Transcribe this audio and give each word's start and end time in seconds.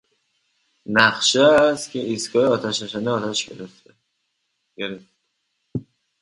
تفشه 0.95 1.41
است 1.41 1.91
که 1.91 1.99
ایستگاه 1.99 2.49
آتشنشانی 2.49 3.07
آتش 3.07 3.45
گرفت! 3.45 3.87